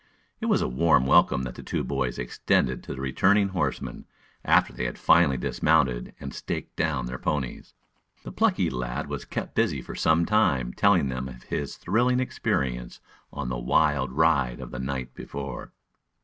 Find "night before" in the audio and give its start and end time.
14.79-15.71